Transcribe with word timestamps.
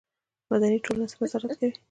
مدني 0.51 0.77
ټولنه 0.85 1.05
څه 1.11 1.15
نظارت 1.21 1.53
کوي؟ 1.59 1.71